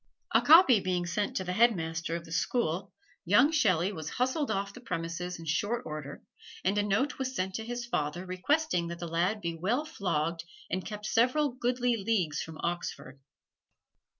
[0.33, 2.91] A copy being sent to the headmaster of the school,
[3.23, 6.23] young Shelley was hustled off the premises in short order,
[6.65, 10.43] and a note was sent to his father requesting that the lad be well flogged
[10.71, 13.19] and kept several goodly leagues from Oxford.